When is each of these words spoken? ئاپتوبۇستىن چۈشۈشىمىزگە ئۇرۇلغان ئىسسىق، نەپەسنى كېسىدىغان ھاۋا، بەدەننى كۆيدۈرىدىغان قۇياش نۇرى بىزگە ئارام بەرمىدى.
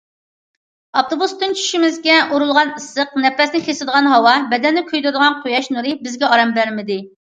ئاپتوبۇستىن 1.01 1.53
چۈشۈشىمىزگە 1.59 2.17
ئۇرۇلغان 2.23 2.73
ئىسسىق، 2.79 3.15
نەپەسنى 3.29 3.63
كېسىدىغان 3.69 4.13
ھاۋا، 4.17 4.35
بەدەننى 4.57 4.87
كۆيدۈرىدىغان 4.93 5.41
قۇياش 5.47 5.75
نۇرى 5.79 5.99
بىزگە 6.07 6.37
ئارام 6.37 6.61
بەرمىدى. 6.63 7.05